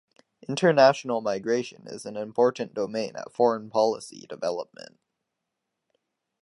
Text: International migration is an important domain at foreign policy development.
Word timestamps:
International 0.49 1.21
migration 1.21 1.83
is 1.85 2.07
an 2.07 2.17
important 2.17 2.73
domain 2.73 3.15
at 3.15 3.31
foreign 3.31 3.69
policy 3.69 4.25
development. 4.27 4.97